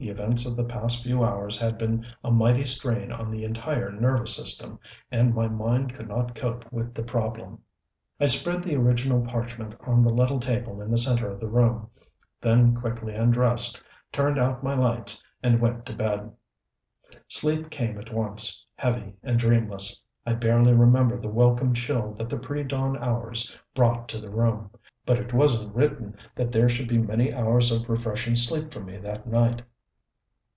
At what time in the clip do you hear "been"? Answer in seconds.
1.76-2.06